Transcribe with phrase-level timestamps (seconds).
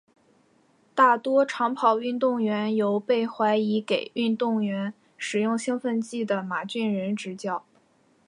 [0.95, 7.63] 大多长跑运动员由被怀疑给运动员使用兴奋剂的马俊仁执教。